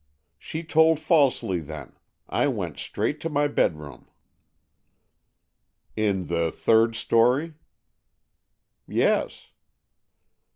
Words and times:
"She 0.39 0.63
told 0.63 0.99
falsely, 0.99 1.59
then. 1.59 1.93
I 2.27 2.47
went 2.47 2.79
straight 2.79 3.21
to 3.21 3.29
my 3.29 3.47
bedroom." 3.47 4.07
"In 5.95 6.25
the 6.25 6.51
third 6.51 6.95
story?" 6.95 7.53
"Yes." 8.87 9.51